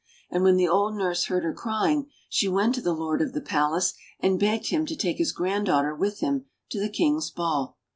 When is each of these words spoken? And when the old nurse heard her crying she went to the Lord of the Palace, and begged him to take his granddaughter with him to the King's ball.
And 0.31 0.43
when 0.43 0.55
the 0.57 0.67
old 0.67 0.95
nurse 0.95 1.25
heard 1.25 1.43
her 1.43 1.53
crying 1.53 2.09
she 2.27 2.47
went 2.47 2.73
to 2.73 2.81
the 2.81 2.91
Lord 2.95 3.21
of 3.21 3.33
the 3.33 3.39
Palace, 3.41 3.93
and 4.19 4.39
begged 4.39 4.69
him 4.71 4.83
to 4.87 4.95
take 4.95 5.19
his 5.19 5.31
granddaughter 5.31 5.93
with 5.93 6.21
him 6.21 6.45
to 6.71 6.79
the 6.79 6.89
King's 6.89 7.29
ball. 7.29 7.77